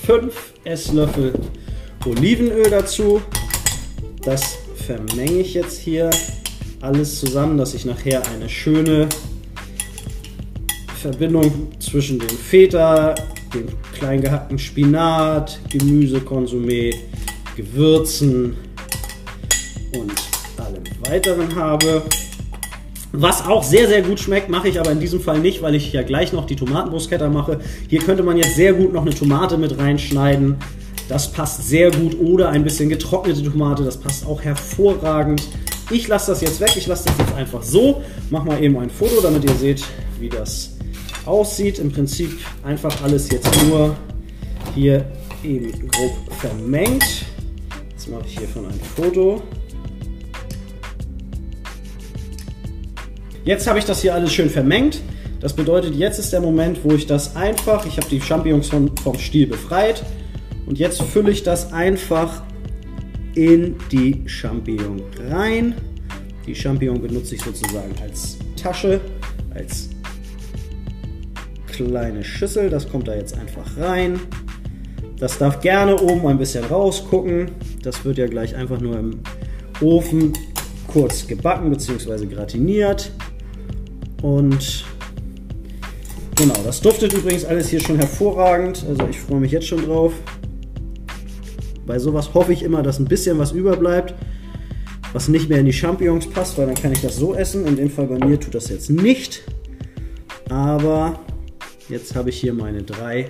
5 0.05 0.53
Esslöffel 0.65 1.33
Olivenöl 2.05 2.69
dazu. 2.69 3.23
Das 4.21 4.59
vermenge 4.85 5.39
ich 5.39 5.55
jetzt 5.55 5.79
hier 5.79 6.11
alles 6.79 7.19
zusammen, 7.19 7.57
dass 7.57 7.73
ich 7.73 7.85
nachher 7.85 8.21
eine 8.29 8.47
schöne 8.47 9.09
Verbindung 11.01 11.71
zwischen 11.79 12.19
dem 12.19 12.29
Feta, 12.29 13.15
dem 13.51 13.65
klein 13.97 14.21
gehackten 14.21 14.59
Spinat, 14.59 15.59
Gemüsekonsumé, 15.71 16.93
Gewürzen 17.55 18.57
und 19.97 20.13
allem 20.63 20.83
weiteren 21.09 21.55
habe. 21.55 22.03
Was 23.17 23.45
auch 23.45 23.63
sehr, 23.63 23.87
sehr 23.87 24.01
gut 24.01 24.19
schmeckt, 24.19 24.49
mache 24.49 24.67
ich 24.67 24.79
aber 24.79 24.91
in 24.91 24.99
diesem 24.99 25.21
Fall 25.21 25.39
nicht, 25.39 25.61
weil 25.61 25.73
ich 25.75 25.93
ja 25.93 26.03
gleich 26.03 26.33
noch 26.33 26.45
die 26.45 26.55
Tomatenbruschetta 26.55 27.29
mache. 27.29 27.59
Hier 27.87 27.99
könnte 27.99 28.23
man 28.23 28.37
jetzt 28.37 28.55
sehr 28.55 28.73
gut 28.73 28.91
noch 28.93 29.03
eine 29.03 29.15
Tomate 29.15 29.57
mit 29.57 29.77
reinschneiden. 29.77 30.57
Das 31.07 31.31
passt 31.31 31.67
sehr 31.67 31.91
gut. 31.91 32.19
Oder 32.19 32.49
ein 32.49 32.63
bisschen 32.63 32.89
getrocknete 32.89 33.43
Tomate, 33.43 33.83
das 33.83 33.97
passt 33.97 34.25
auch 34.25 34.41
hervorragend. 34.41 35.43
Ich 35.91 36.07
lasse 36.07 36.31
das 36.31 36.41
jetzt 36.41 36.59
weg. 36.59 36.73
Ich 36.75 36.87
lasse 36.87 37.05
das 37.05 37.17
jetzt 37.17 37.33
einfach 37.35 37.63
so. 37.63 38.01
Mach 38.31 38.43
mal 38.43 38.61
eben 38.61 38.77
ein 38.77 38.89
Foto, 38.89 39.21
damit 39.21 39.45
ihr 39.45 39.55
seht, 39.55 39.83
wie 40.19 40.29
das 40.29 40.71
aussieht. 41.25 41.79
Im 41.79 41.91
Prinzip 41.91 42.31
einfach 42.63 43.01
alles 43.03 43.29
jetzt 43.29 43.49
nur 43.65 43.95
hier 44.73 45.05
eben 45.43 45.71
grob 45.89 46.13
vermengt. 46.39 47.25
Jetzt 47.91 48.09
mache 48.09 48.23
ich 48.27 48.37
hiervon 48.37 48.65
ein 48.65 48.79
Foto. 48.95 49.41
Jetzt 53.45 53.67
habe 53.67 53.77
ich 53.77 53.85
das 53.85 54.01
hier 54.01 54.15
alles 54.15 54.33
schön 54.33 54.49
vermengt. 54.49 55.01
Das 55.39 55.53
bedeutet, 55.53 55.93
jetzt 55.93 56.17
ist 56.17 56.33
der 56.33 56.41
Moment, 56.41 56.79
wo 56.83 56.95
ich 56.95 57.05
das 57.05 57.35
einfach, 57.35 57.85
ich 57.85 57.97
habe 57.97 58.09
die 58.09 58.19
Champignons 58.19 58.69
vom, 58.69 58.97
vom 58.97 59.19
Stiel 59.19 59.45
befreit 59.45 60.03
und 60.65 60.79
jetzt 60.79 60.99
fülle 61.03 61.29
ich 61.29 61.43
das 61.43 61.71
einfach 61.71 62.41
in 63.35 63.75
die 63.91 64.23
Champignon 64.25 65.03
rein. 65.29 65.75
Die 66.47 66.55
Champignon 66.55 66.99
benutze 66.99 67.35
ich 67.35 67.41
sozusagen 67.41 67.93
als 68.01 68.39
Tasche, 68.55 68.99
als 69.53 69.89
kleine 71.67 72.23
Schüssel. 72.23 72.71
Das 72.71 72.89
kommt 72.89 73.07
da 73.07 73.13
jetzt 73.13 73.37
einfach 73.37 73.77
rein. 73.77 74.19
Das 75.19 75.37
darf 75.37 75.61
gerne 75.61 76.01
oben 76.01 76.25
ein 76.27 76.39
bisschen 76.39 76.65
rausgucken. 76.65 77.51
Das 77.83 78.03
wird 78.03 78.17
ja 78.17 78.25
gleich 78.25 78.55
einfach 78.55 78.79
nur 78.79 78.97
im 78.97 79.19
Ofen 79.81 80.33
kurz 80.87 81.27
gebacken 81.27 81.69
bzw. 81.69 82.25
gratiniert. 82.25 83.11
Und 84.25 84.83
genau, 86.35 86.55
das 86.63 86.81
duftet 86.81 87.13
übrigens 87.13 87.45
alles 87.45 87.69
hier 87.69 87.79
schon 87.79 87.97
hervorragend. 87.97 88.83
Also 88.89 89.07
ich 89.07 89.19
freue 89.19 89.39
mich 89.39 89.51
jetzt 89.51 89.67
schon 89.67 89.85
drauf. 89.85 90.13
Bei 91.85 91.99
sowas 91.99 92.33
hoffe 92.33 92.51
ich 92.51 92.63
immer, 92.63 92.81
dass 92.81 92.97
ein 92.97 93.05
bisschen 93.05 93.37
was 93.37 93.51
überbleibt, 93.51 94.15
was 95.13 95.27
nicht 95.27 95.47
mehr 95.47 95.59
in 95.59 95.67
die 95.67 95.73
Champignons 95.73 96.27
passt, 96.27 96.57
weil 96.57 96.65
dann 96.65 96.73
kann 96.73 96.91
ich 96.91 97.01
das 97.01 97.17
so 97.17 97.35
essen. 97.35 97.67
In 97.67 97.75
dem 97.75 97.91
Fall 97.91 98.07
bei 98.07 98.25
mir 98.25 98.39
tut 98.39 98.55
das 98.55 98.69
jetzt 98.69 98.89
nicht. 98.89 99.43
Aber 100.49 101.19
jetzt 101.87 102.15
habe 102.15 102.31
ich 102.31 102.39
hier 102.39 102.55
meine 102.55 102.81
drei 102.81 103.29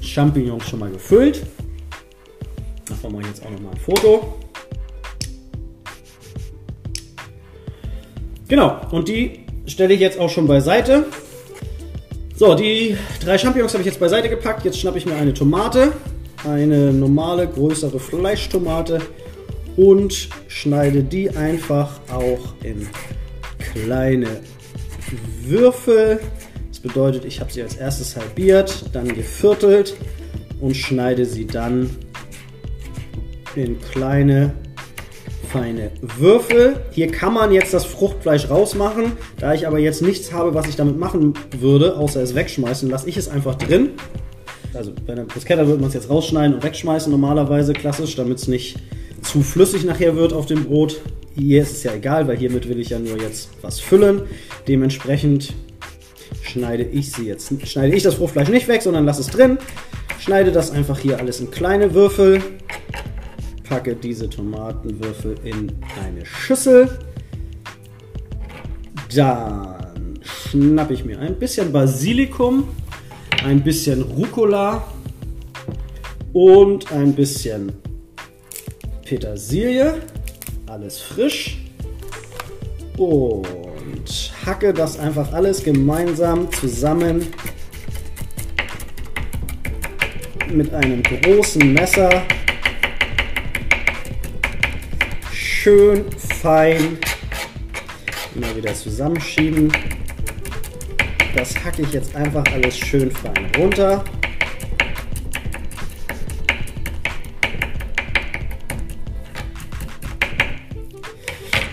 Champignons 0.00 0.68
schon 0.68 0.78
mal 0.78 0.90
gefüllt. 0.92 1.44
Davon 2.88 3.10
mache 3.10 3.22
ich 3.22 3.28
jetzt 3.30 3.44
auch 3.44 3.50
noch 3.50 3.60
mal 3.60 3.72
ein 3.72 3.76
Foto. 3.76 4.38
Genau, 8.48 8.80
und 8.90 9.08
die 9.08 9.40
stelle 9.66 9.92
ich 9.92 10.00
jetzt 10.00 10.18
auch 10.18 10.30
schon 10.30 10.46
beiseite. 10.46 11.04
So, 12.34 12.54
die 12.54 12.96
drei 13.22 13.36
Champignons 13.36 13.72
habe 13.74 13.82
ich 13.82 13.86
jetzt 13.86 14.00
beiseite 14.00 14.28
gepackt. 14.28 14.64
Jetzt 14.64 14.78
schnappe 14.78 14.96
ich 14.96 15.06
mir 15.06 15.16
eine 15.16 15.34
Tomate, 15.34 15.92
eine 16.48 16.92
normale, 16.92 17.46
größere 17.46 18.00
Fleischtomate 18.00 19.00
und 19.76 20.28
schneide 20.48 21.02
die 21.02 21.30
einfach 21.30 22.00
auch 22.10 22.54
in 22.62 22.86
kleine 23.72 24.28
Würfel. 25.42 26.20
Das 26.68 26.80
bedeutet, 26.80 27.24
ich 27.24 27.40
habe 27.40 27.52
sie 27.52 27.60
als 27.62 27.76
erstes 27.76 28.16
halbiert, 28.16 28.86
dann 28.92 29.08
geviertelt 29.08 29.94
und 30.60 30.76
schneide 30.76 31.26
sie 31.26 31.46
dann 31.46 31.90
in 33.56 33.80
kleine 33.80 34.54
feine 35.48 35.90
Würfel. 36.02 36.76
Hier 36.90 37.10
kann 37.10 37.32
man 37.32 37.52
jetzt 37.52 37.72
das 37.72 37.84
Fruchtfleisch 37.84 38.50
rausmachen. 38.50 39.12
Da 39.38 39.54
ich 39.54 39.66
aber 39.66 39.78
jetzt 39.78 40.02
nichts 40.02 40.32
habe, 40.32 40.54
was 40.54 40.68
ich 40.68 40.76
damit 40.76 40.98
machen 40.98 41.34
würde, 41.58 41.96
außer 41.96 42.22
es 42.22 42.34
wegschmeißen, 42.34 42.88
lasse 42.90 43.08
ich 43.08 43.16
es 43.16 43.28
einfach 43.28 43.54
drin. 43.54 43.90
Also 44.74 44.92
bei 45.06 45.14
einer 45.14 45.24
Bruschetta 45.24 45.66
würde 45.66 45.80
man 45.80 45.88
es 45.88 45.94
jetzt 45.94 46.10
rausschneiden 46.10 46.54
und 46.54 46.62
wegschmeißen 46.62 47.10
normalerweise, 47.10 47.72
klassisch, 47.72 48.14
damit 48.16 48.38
es 48.38 48.48
nicht 48.48 48.76
zu 49.22 49.42
flüssig 49.42 49.84
nachher 49.84 50.16
wird 50.16 50.32
auf 50.32 50.46
dem 50.46 50.64
Brot. 50.64 51.00
Hier 51.34 51.62
ist 51.62 51.72
es 51.72 51.82
ja 51.82 51.94
egal, 51.94 52.28
weil 52.28 52.36
hiermit 52.36 52.68
will 52.68 52.78
ich 52.78 52.90
ja 52.90 52.98
nur 52.98 53.20
jetzt 53.20 53.50
was 53.62 53.80
füllen. 53.80 54.22
Dementsprechend 54.66 55.54
schneide 56.42 56.82
ich 56.82 57.12
sie 57.12 57.26
jetzt, 57.26 57.50
schneide 57.66 57.96
ich 57.96 58.02
das 58.02 58.14
Fruchtfleisch 58.14 58.48
nicht 58.50 58.68
weg, 58.68 58.82
sondern 58.82 59.06
lasse 59.06 59.22
es 59.22 59.28
drin. 59.28 59.58
Schneide 60.18 60.52
das 60.52 60.70
einfach 60.70 60.98
hier 60.98 61.18
alles 61.18 61.40
in 61.40 61.50
kleine 61.50 61.94
Würfel 61.94 62.42
packe 63.68 63.94
diese 63.94 64.28
Tomatenwürfel 64.30 65.36
in 65.44 65.72
eine 66.02 66.24
Schüssel. 66.24 66.98
Dann 69.14 70.18
schnappe 70.22 70.94
ich 70.94 71.04
mir 71.04 71.18
ein 71.18 71.38
bisschen 71.38 71.70
Basilikum, 71.72 72.68
ein 73.44 73.62
bisschen 73.62 74.02
Rucola 74.02 74.82
und 76.32 76.90
ein 76.92 77.14
bisschen 77.14 77.72
Petersilie. 79.04 80.00
Alles 80.66 81.00
frisch. 81.00 81.58
Und 82.96 84.32
hacke 84.44 84.72
das 84.72 84.98
einfach 84.98 85.32
alles 85.32 85.62
gemeinsam 85.62 86.50
zusammen 86.52 87.26
mit 90.50 90.72
einem 90.72 91.02
großen 91.02 91.72
Messer 91.72 92.22
schön 95.68 96.10
fein 96.40 96.98
immer 98.34 98.56
wieder 98.56 98.72
zusammenschieben. 98.72 99.70
Das 101.36 101.62
hacke 101.62 101.82
ich 101.82 101.92
jetzt 101.92 102.16
einfach 102.16 102.42
alles 102.54 102.78
schön 102.78 103.10
fein 103.10 103.50
runter. 103.58 104.02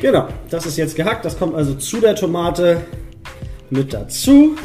Genau, 0.01 0.27
das 0.49 0.65
ist 0.65 0.75
jetzt 0.75 0.97
gehackt. 0.97 1.23
Das 1.23 1.39
kommt 1.39 1.55
also 1.55 1.75
zu 1.75 2.01
der 2.01 2.15
Tomate 2.15 2.85
mit 3.69 3.93
dazu. 3.93 4.57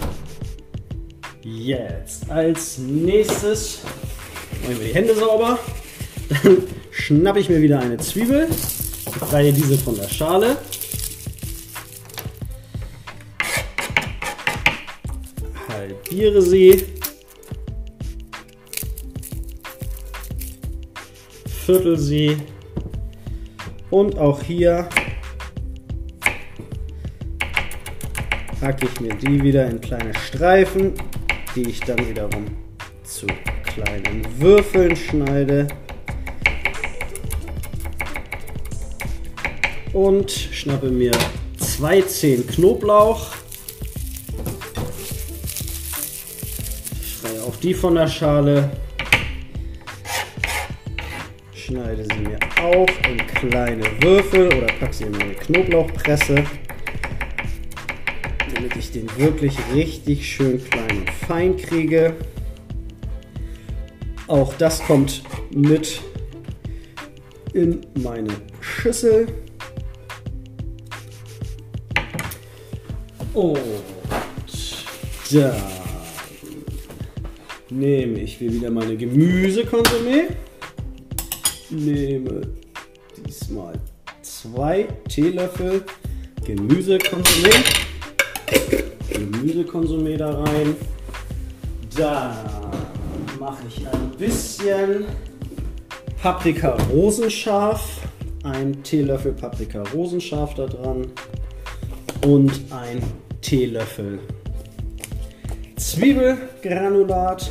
Jetzt 1.45 2.29
als 2.29 2.79
nächstes 2.79 3.83
machen 4.65 4.81
wir 4.81 4.89
die 4.89 4.95
Hände 4.95 5.15
sauber. 5.15 5.57
Dann 6.43 6.65
schnappe 6.91 7.39
ich 7.39 7.49
mir 7.49 7.63
wieder 7.63 7.79
eine 7.79 7.97
Zwiebel 7.99 8.49
befreie 9.11 9.53
diese 9.53 9.77
von 9.79 9.97
der 9.97 10.09
Schale. 10.09 10.57
Halbiere 15.69 16.43
sie. 16.43 16.85
Viertel 21.67 21.99
sie. 21.99 22.37
Und 23.91 24.19
auch 24.19 24.43
hier 24.43 24.89
hacke 28.61 28.87
ich 28.87 29.01
mir 29.01 29.15
die 29.15 29.43
wieder 29.43 29.69
in 29.69 29.81
kleine 29.81 30.15
Streifen, 30.15 30.95
die 31.55 31.69
ich 31.69 31.81
dann 31.81 31.99
wiederum 32.09 32.47
zu 33.03 33.27
kleinen 33.65 34.25
Würfeln 34.39 34.95
schneide. 34.95 35.67
Und 39.93 40.31
schnappe 40.31 40.91
mir 40.91 41.13
zwei 41.59 42.01
Zehen 42.03 42.47
Knoblauch. 42.47 43.33
Schneide 47.03 47.43
auch 47.43 47.57
die 47.57 47.75
von 47.75 47.95
der 47.95 48.07
Schale. 48.07 48.71
Schneide 51.55 52.05
sie 52.05 52.21
mir 52.21 52.39
auch 52.63 52.89
in 53.09 53.19
kleine 53.27 53.85
Würfel 54.03 54.47
oder 54.47 54.67
packe 54.79 54.93
sie 54.93 55.05
in 55.05 55.13
meine 55.13 55.35
Knoblauchpresse, 55.35 56.45
damit 58.55 58.77
ich 58.77 58.91
den 58.93 59.09
wirklich 59.17 59.57
richtig 59.75 60.27
schön 60.27 60.63
klein 60.65 61.01
und 61.01 61.11
fein 61.11 61.57
kriege. 61.57 62.17
Auch 64.27 64.55
das 64.55 64.83
kommt 64.85 65.23
mit 65.53 66.01
in 67.53 67.81
meine 67.95 68.31
Schüssel. 68.61 69.27
Und 73.33 73.59
dann 75.31 75.55
nehme 77.71 78.19
ich 78.19 78.41
mir 78.41 78.53
wieder 78.53 78.71
meine 78.71 78.97
Gemüsekonsumé. 78.97 80.35
Nehme 81.71 82.43
diesmal 83.25 83.75
zwei 84.23 84.89
Teelöffel 85.09 85.85
Gemüsekonsumé. 86.45 87.55
Gemüsekonsumé 89.09 90.17
da 90.17 90.43
rein. 90.43 90.75
Dann 91.97 92.37
mache 93.39 93.63
ich 93.69 93.87
ein 93.87 94.11
bisschen 94.19 95.05
Paprika 96.21 96.77
rosenscharf. 96.93 98.01
Ein 98.43 98.83
Teelöffel 98.83 99.33
Paprika 99.33 99.85
rosenscharf 99.95 100.55
da 100.55 100.67
dran 100.67 101.07
und 102.27 102.53
ein 102.71 103.03
Teelöffel 103.41 104.19
Zwiebelgranulat. 105.77 107.51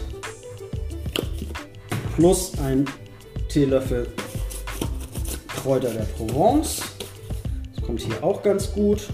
plus 2.15 2.53
ein 2.63 2.85
Teelöffel 3.47 4.07
Kräuter 5.47 5.89
der 5.89 6.03
Provence. 6.03 6.81
Das 7.75 7.83
kommt 7.83 8.01
hier 8.01 8.23
auch 8.23 8.43
ganz 8.43 8.71
gut. 8.71 9.07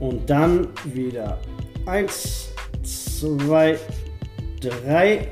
Und 0.00 0.28
dann 0.28 0.68
wieder 0.84 1.38
1, 1.86 2.48
2, 3.20 3.78
3. 4.60 5.28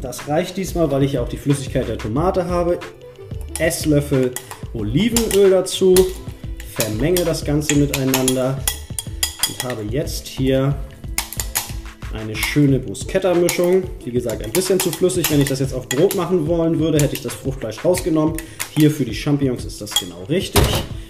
Das 0.00 0.26
reicht 0.26 0.56
diesmal, 0.56 0.90
weil 0.90 1.02
ich 1.02 1.12
ja 1.12 1.22
auch 1.22 1.28
die 1.28 1.36
Flüssigkeit 1.36 1.88
der 1.88 1.98
Tomate 1.98 2.46
habe. 2.46 2.78
Esslöffel 3.58 4.32
Olivenöl 4.72 5.50
dazu. 5.50 5.94
Vermenge 6.74 7.24
das 7.24 7.44
Ganze 7.44 7.74
miteinander 7.74 8.58
und 9.48 9.64
habe 9.64 9.82
jetzt 9.90 10.26
hier 10.26 10.76
eine 12.12 12.34
schöne 12.34 12.78
Bruschetta-Mischung. 12.78 13.82
Wie 14.04 14.10
gesagt, 14.10 14.42
ein 14.42 14.52
bisschen 14.52 14.80
zu 14.80 14.90
flüssig. 14.90 15.30
Wenn 15.30 15.40
ich 15.40 15.48
das 15.48 15.60
jetzt 15.60 15.74
auf 15.74 15.88
Brot 15.88 16.14
machen 16.14 16.46
wollen 16.46 16.78
würde, 16.78 16.98
hätte 16.98 17.14
ich 17.14 17.22
das 17.22 17.34
Fruchtfleisch 17.34 17.84
rausgenommen. 17.84 18.36
Hier 18.76 18.90
für 18.90 19.04
die 19.04 19.14
Champignons 19.14 19.64
ist 19.64 19.80
das 19.80 19.92
genau 19.94 20.24
richtig. 20.24 20.62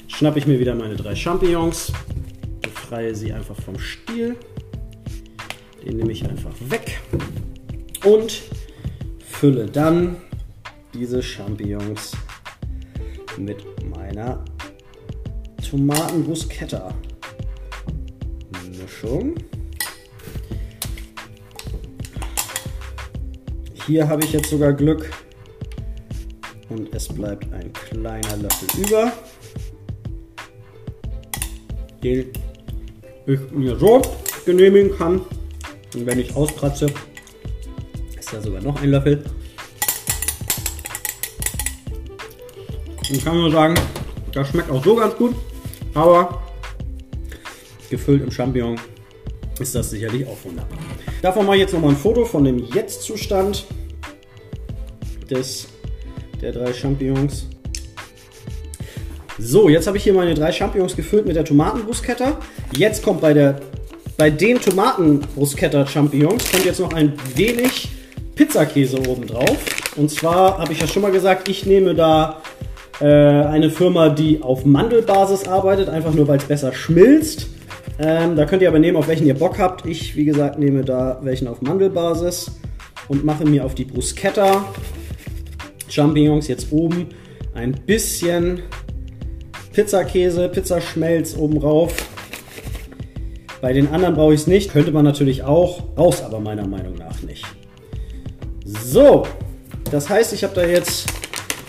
Schnappe 0.08 0.38
ich 0.38 0.46
mir 0.46 0.58
wieder 0.58 0.74
meine 0.74 0.96
drei 0.96 1.14
Champignons, 1.14 1.92
befreie 2.62 3.14
sie 3.14 3.32
einfach 3.32 3.56
vom 3.60 3.78
Stiel. 3.78 4.36
Den 5.84 5.96
nehme 5.96 6.12
ich 6.12 6.24
einfach 6.24 6.54
weg 6.68 7.00
und 8.04 8.42
fülle 9.24 9.66
dann 9.66 10.16
diese 10.94 11.22
Champignons 11.22 12.12
mit 13.36 13.64
meiner 13.88 14.44
Tomaten-Bruschetta 15.70 16.92
Mischung. 18.88 19.34
Hier 23.86 24.08
habe 24.08 24.24
ich 24.24 24.32
jetzt 24.32 24.50
sogar 24.50 24.72
Glück. 24.72 25.10
Und 26.68 26.94
es 26.94 27.08
bleibt 27.08 27.52
ein 27.52 27.72
kleiner 27.72 28.36
Löffel 28.36 28.80
über. 28.80 29.12
Den 32.02 32.30
ich 33.26 33.50
mir 33.50 33.76
so 33.76 34.02
genehmigen 34.44 34.96
kann. 34.96 35.20
Und 35.94 36.06
wenn 36.06 36.18
ich 36.18 36.34
auskratze, 36.34 36.86
ist 38.18 38.32
da 38.32 38.40
sogar 38.40 38.62
noch 38.62 38.80
ein 38.80 38.90
Löffel. 38.90 39.24
Und 43.10 43.24
kann 43.24 43.36
nur 43.36 43.50
sagen, 43.50 43.74
das 44.32 44.48
schmeckt 44.48 44.70
auch 44.70 44.84
so 44.84 44.96
ganz 44.96 45.14
gut. 45.16 45.34
Aber 45.94 46.47
gefüllt 47.90 48.22
im 48.22 48.30
Champignon 48.30 48.76
ist 49.60 49.74
das 49.74 49.90
sicherlich 49.90 50.26
auch 50.26 50.36
wunderbar. 50.44 50.78
Davon 51.22 51.46
mache 51.46 51.56
ich 51.56 51.62
jetzt 51.62 51.74
nochmal 51.74 51.90
ein 51.90 51.96
Foto 51.96 52.24
von 52.24 52.44
dem 52.44 52.58
Jetzt-Zustand 52.58 53.66
der 56.40 56.52
drei 56.52 56.72
Champignons. 56.72 57.46
So, 59.38 59.68
jetzt 59.68 59.86
habe 59.86 59.96
ich 59.96 60.04
hier 60.04 60.14
meine 60.14 60.34
drei 60.34 60.50
Champignons 60.50 60.96
gefüllt 60.96 61.26
mit 61.26 61.36
der 61.36 61.44
Tomatenbruschetta. 61.44 62.38
Jetzt 62.76 63.02
kommt 63.02 63.20
bei, 63.20 63.34
der, 63.34 63.60
bei 64.16 64.30
den 64.30 64.60
Tomatenbruschetta 64.60 65.86
Champignons 65.86 66.50
kommt 66.50 66.64
jetzt 66.64 66.80
noch 66.80 66.92
ein 66.92 67.12
wenig 67.34 67.88
Pizzakäse 68.34 68.98
oben 69.08 69.26
drauf. 69.26 69.58
Und 69.96 70.10
zwar 70.10 70.58
habe 70.58 70.72
ich 70.72 70.80
ja 70.80 70.86
schon 70.86 71.02
mal 71.02 71.12
gesagt, 71.12 71.48
ich 71.48 71.66
nehme 71.66 71.94
da 71.94 72.40
äh, 73.00 73.04
eine 73.04 73.70
Firma, 73.70 74.08
die 74.08 74.42
auf 74.42 74.64
Mandelbasis 74.64 75.46
arbeitet, 75.46 75.88
einfach 75.88 76.14
nur 76.14 76.26
weil 76.26 76.38
es 76.38 76.44
besser 76.44 76.72
schmilzt. 76.72 77.48
Ähm, 77.98 78.36
da 78.36 78.44
könnt 78.44 78.62
ihr 78.62 78.68
aber 78.68 78.78
nehmen, 78.78 78.96
auf 78.96 79.08
welchen 79.08 79.26
ihr 79.26 79.34
Bock 79.34 79.58
habt. 79.58 79.84
Ich, 79.84 80.14
wie 80.14 80.24
gesagt, 80.24 80.58
nehme 80.58 80.84
da 80.84 81.18
welchen 81.22 81.48
auf 81.48 81.62
Mandelbasis 81.62 82.52
und 83.08 83.24
mache 83.24 83.44
mir 83.44 83.64
auf 83.64 83.74
die 83.74 83.84
Bruschetta 83.84 84.64
Champignons 85.88 86.48
jetzt 86.48 86.70
oben 86.70 87.08
ein 87.54 87.72
bisschen 87.72 88.62
Pizzakäse, 89.72 90.48
Pizzaschmelz 90.48 91.36
oben 91.36 91.58
rauf. 91.58 91.94
Bei 93.60 93.72
den 93.72 93.88
anderen 93.88 94.14
brauche 94.14 94.34
ich 94.34 94.42
es 94.42 94.46
nicht, 94.46 94.72
könnte 94.72 94.92
man 94.92 95.04
natürlich 95.04 95.42
auch, 95.42 95.82
raus 95.96 96.22
aber 96.22 96.38
meiner 96.38 96.66
Meinung 96.68 96.94
nach 96.94 97.22
nicht. 97.22 97.44
So, 98.64 99.26
das 99.90 100.08
heißt, 100.08 100.32
ich 100.32 100.44
habe 100.44 100.54
da 100.54 100.64
jetzt 100.64 101.08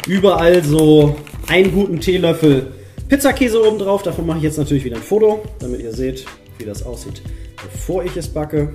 überall 0.08 0.64
so 0.64 1.16
einen 1.48 1.72
guten 1.72 2.00
Teelöffel 2.00 2.68
Pizzakäse 3.10 3.62
oben 3.62 3.80
drauf. 3.80 4.04
Davon 4.04 4.26
mache 4.26 4.38
ich 4.38 4.44
jetzt 4.44 4.58
natürlich 4.58 4.86
wieder 4.86 4.96
ein 4.96 5.02
Foto, 5.02 5.44
damit 5.60 5.82
ihr 5.82 5.92
seht, 5.92 6.26
wie 6.60 6.66
das 6.66 6.84
aussieht, 6.84 7.22
bevor 7.62 8.04
ich 8.04 8.16
es 8.16 8.28
backe. 8.28 8.74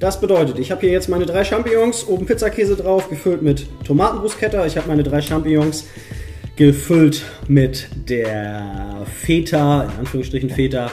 Das 0.00 0.20
bedeutet, 0.20 0.58
ich 0.58 0.70
habe 0.70 0.82
hier 0.82 0.90
jetzt 0.90 1.08
meine 1.08 1.24
drei 1.24 1.44
Champignons, 1.44 2.06
oben 2.06 2.26
Pizzakäse 2.26 2.76
drauf, 2.76 3.08
gefüllt 3.08 3.42
mit 3.42 3.66
Tomatenbruschetta. 3.86 4.66
Ich 4.66 4.76
habe 4.76 4.88
meine 4.88 5.04
drei 5.04 5.22
Champignons 5.22 5.86
gefüllt 6.56 7.22
mit 7.48 7.88
der 8.08 9.06
Feta, 9.06 9.84
in 9.84 10.00
Anführungsstrichen 10.00 10.50
Feta, 10.50 10.90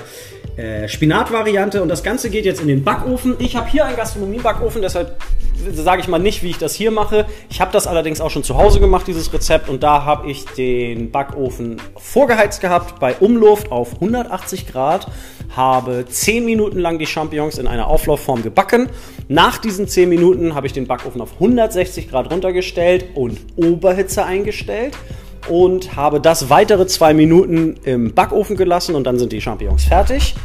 äh, 0.55 0.87
Spinatvariante 0.87 1.81
und 1.81 1.89
das 1.89 2.03
Ganze 2.03 2.29
geht 2.29 2.45
jetzt 2.45 2.61
in 2.61 2.67
den 2.67 2.83
Backofen. 2.83 3.35
Ich 3.39 3.55
habe 3.55 3.69
hier 3.69 3.85
einen 3.85 3.95
Gastronomie-Backofen, 3.95 4.81
deshalb 4.81 5.17
sage 5.73 6.01
ich 6.01 6.07
mal 6.07 6.19
nicht, 6.19 6.43
wie 6.43 6.49
ich 6.49 6.57
das 6.57 6.73
hier 6.73 6.91
mache. 6.91 7.25
Ich 7.49 7.61
habe 7.61 7.71
das 7.71 7.87
allerdings 7.87 8.21
auch 8.21 8.29
schon 8.29 8.43
zu 8.43 8.57
Hause 8.57 8.79
gemacht, 8.79 9.07
dieses 9.07 9.31
Rezept, 9.33 9.69
und 9.69 9.83
da 9.83 10.05
habe 10.05 10.29
ich 10.29 10.45
den 10.45 11.11
Backofen 11.11 11.77
vorgeheizt 11.97 12.61
gehabt 12.61 12.99
bei 12.99 13.15
Umluft 13.15 13.71
auf 13.71 13.95
180 13.95 14.67
Grad, 14.67 15.07
habe 15.55 16.05
10 16.07 16.45
Minuten 16.45 16.79
lang 16.79 16.99
die 16.99 17.07
Champignons 17.07 17.57
in 17.57 17.67
einer 17.67 17.87
Auflaufform 17.87 18.43
gebacken. 18.43 18.89
Nach 19.27 19.57
diesen 19.57 19.87
10 19.87 20.09
Minuten 20.09 20.55
habe 20.55 20.67
ich 20.67 20.73
den 20.73 20.87
Backofen 20.87 21.21
auf 21.21 21.33
160 21.33 22.09
Grad 22.09 22.31
runtergestellt 22.31 23.05
und 23.15 23.39
Oberhitze 23.55 24.25
eingestellt 24.25 24.97
und 25.49 25.95
habe 25.95 26.19
das 26.21 26.49
weitere 26.49 26.87
zwei 26.87 27.13
Minuten 27.13 27.77
im 27.83 28.13
Backofen 28.13 28.55
gelassen 28.55 28.95
und 28.95 29.05
dann 29.05 29.17
sind 29.19 29.31
die 29.31 29.41
Champignons 29.41 29.85
fertig. 29.85 30.35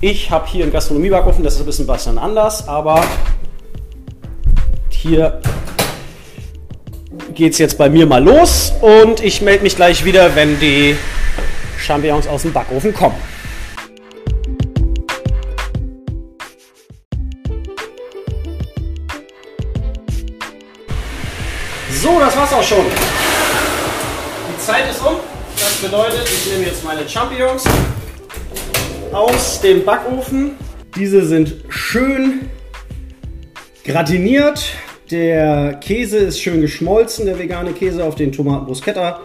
Ich 0.00 0.30
habe 0.30 0.48
hier 0.48 0.64
einen 0.64 0.72
Gastronomiebackofen, 0.72 1.44
das 1.44 1.54
ist 1.54 1.60
ein 1.60 1.66
bisschen 1.66 1.88
was 1.88 2.08
anders, 2.08 2.66
aber 2.66 3.02
hier 5.02 5.40
geht 7.34 7.54
es 7.54 7.58
jetzt 7.58 7.76
bei 7.76 7.90
mir 7.90 8.06
mal 8.06 8.22
los 8.22 8.72
und 8.80 9.20
ich 9.20 9.42
melde 9.42 9.64
mich 9.64 9.74
gleich 9.74 10.04
wieder, 10.04 10.36
wenn 10.36 10.60
die 10.60 10.96
Champignons 11.76 12.28
aus 12.28 12.42
dem 12.42 12.52
Backofen 12.52 12.94
kommen. 12.94 13.16
So, 21.90 22.20
das 22.20 22.36
war's 22.36 22.52
auch 22.52 22.62
schon. 22.62 22.86
Zeit 24.58 24.88
ist 24.88 25.04
um. 25.04 25.16
Das 25.56 25.74
bedeutet, 25.78 26.22
ich 26.24 26.52
nehme 26.52 26.66
jetzt 26.66 26.84
meine 26.84 27.08
Champignons 27.08 27.64
aus 29.12 29.60
dem 29.60 29.84
Backofen. 29.84 30.52
Diese 30.94 31.26
sind 31.26 31.54
schön 31.68 32.48
gratiniert. 33.84 34.74
Der 35.12 35.74
Käse 35.74 36.16
ist 36.16 36.40
schön 36.40 36.62
geschmolzen, 36.62 37.26
der 37.26 37.38
vegane 37.38 37.72
Käse 37.72 38.02
auf 38.02 38.14
den 38.14 38.32
Tomaten 38.32 38.64
Bruschetta. 38.64 39.20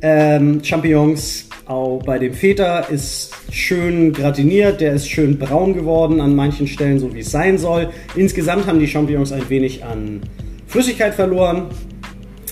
Ähm, 0.00 0.62
Champignons 0.62 1.48
auch 1.66 2.00
bei 2.04 2.20
dem 2.20 2.32
Feta 2.32 2.78
ist 2.78 3.34
schön 3.50 4.12
gratiniert, 4.12 4.80
der 4.80 4.92
ist 4.92 5.10
schön 5.10 5.36
braun 5.36 5.74
geworden 5.74 6.20
an 6.20 6.36
manchen 6.36 6.68
Stellen, 6.68 7.00
so 7.00 7.12
wie 7.12 7.18
es 7.18 7.32
sein 7.32 7.58
soll. 7.58 7.88
Insgesamt 8.14 8.68
haben 8.68 8.78
die 8.78 8.86
Champignons 8.86 9.32
ein 9.32 9.42
wenig 9.50 9.84
an 9.84 10.20
Flüssigkeit 10.68 11.14
verloren. 11.14 11.66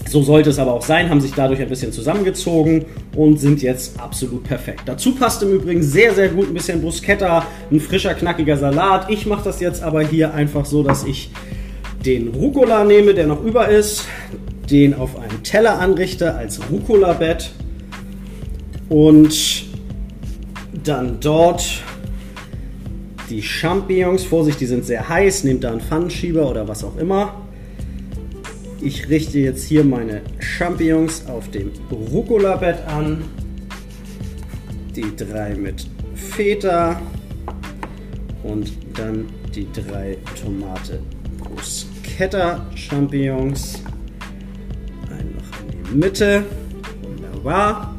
So 0.08 0.22
sollte 0.22 0.50
es 0.50 0.58
aber 0.58 0.72
auch 0.72 0.82
sein, 0.82 1.08
haben 1.08 1.20
sich 1.20 1.34
dadurch 1.34 1.60
ein 1.60 1.68
bisschen 1.68 1.92
zusammengezogen 1.92 2.84
und 3.14 3.38
sind 3.38 3.62
jetzt 3.62 4.00
absolut 4.00 4.42
perfekt. 4.42 4.82
Dazu 4.86 5.14
passt 5.14 5.40
im 5.44 5.52
Übrigen 5.52 5.84
sehr, 5.84 6.14
sehr 6.14 6.30
gut 6.30 6.48
ein 6.48 6.54
bisschen 6.54 6.82
Bruschetta, 6.82 7.46
ein 7.70 7.78
frischer, 7.78 8.14
knackiger 8.14 8.56
Salat. 8.56 9.08
Ich 9.08 9.24
mache 9.24 9.44
das 9.44 9.60
jetzt 9.60 9.84
aber 9.84 10.02
hier 10.02 10.34
einfach 10.34 10.64
so, 10.64 10.82
dass 10.82 11.04
ich 11.04 11.30
den 12.06 12.28
Rucola 12.28 12.84
nehme, 12.84 13.12
der 13.12 13.26
noch 13.26 13.42
über 13.42 13.68
ist, 13.68 14.06
den 14.70 14.94
auf 14.94 15.18
einem 15.18 15.42
Teller 15.42 15.78
anrichte 15.78 16.34
als 16.34 16.60
Rucola-Bett 16.70 17.50
und 18.88 19.64
dann 20.84 21.18
dort 21.20 21.82
die 23.28 23.42
Champignons, 23.42 24.24
Vorsicht, 24.24 24.60
die 24.60 24.66
sind 24.66 24.84
sehr 24.84 25.08
heiß, 25.08 25.44
nehmt 25.44 25.64
da 25.64 25.72
einen 25.72 25.80
Pfannenschieber 25.80 26.48
oder 26.48 26.68
was 26.68 26.84
auch 26.84 26.96
immer 26.96 27.34
ich 28.86 29.08
richte 29.08 29.40
jetzt 29.40 29.64
hier 29.64 29.84
meine 29.84 30.22
Champignons 30.38 31.26
auf 31.26 31.50
dem 31.50 31.72
Rucola-Bett 31.90 32.86
an. 32.86 33.24
Die 34.94 35.14
drei 35.16 35.54
mit 35.54 35.86
Feta 36.14 37.00
und 38.44 38.72
dann 38.96 39.26
die 39.54 39.66
drei 39.72 40.16
Tomate 40.40 41.00
Bruschetta 42.16 42.66
Champignons. 42.74 43.82
Einfach 45.02 45.60
in 45.60 45.84
die 45.84 45.96
Mitte. 45.98 46.44
Wunderbar. 47.02 47.94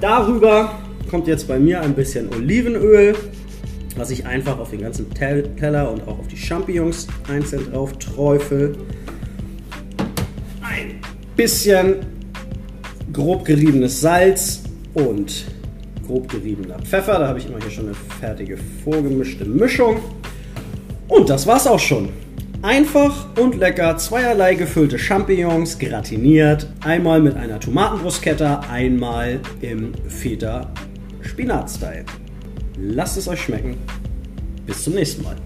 Darüber 0.00 0.78
kommt 1.10 1.26
jetzt 1.26 1.46
bei 1.46 1.58
mir 1.58 1.82
ein 1.82 1.92
bisschen 1.92 2.32
Olivenöl. 2.32 3.14
was 3.96 4.10
ich 4.10 4.24
einfach 4.24 4.58
auf 4.58 4.70
den 4.70 4.80
ganzen 4.80 5.10
Teller 5.10 5.92
und 5.92 6.08
auch 6.08 6.20
auf 6.20 6.28
die 6.28 6.36
Champignons 6.38 7.08
einzeln 7.28 7.70
drauf 7.70 7.92
träufel. 7.98 8.74
Ein 10.62 10.98
bisschen 11.36 11.96
grob 13.12 13.44
geriebenes 13.44 14.00
Salz 14.00 14.62
und 14.94 15.44
grob 16.06 16.26
geriebener 16.30 16.78
Pfeffer. 16.78 17.18
Da 17.18 17.28
habe 17.28 17.38
ich 17.38 17.46
immer 17.46 17.60
hier 17.60 17.70
schon 17.70 17.84
eine 17.84 17.96
fertige 18.18 18.56
vorgemischte 18.82 19.44
Mischung. 19.44 19.98
Und 21.06 21.28
das 21.28 21.46
war's 21.46 21.66
auch 21.66 21.78
schon. 21.78 22.08
Einfach 22.62 23.26
und 23.38 23.56
lecker 23.56 23.96
zweierlei 23.96 24.54
gefüllte 24.54 24.98
Champignons 24.98 25.78
gratiniert. 25.78 26.66
Einmal 26.84 27.22
mit 27.22 27.34
einer 27.34 27.58
Tomatenbrustkette, 27.58 28.60
einmal 28.68 29.40
im 29.62 29.92
Feta 30.08 30.70
Spinat-Style. 31.22 32.04
Lasst 32.78 33.16
es 33.16 33.28
euch 33.28 33.40
schmecken. 33.40 33.78
Bis 34.66 34.84
zum 34.84 34.92
nächsten 34.92 35.22
Mal. 35.22 35.36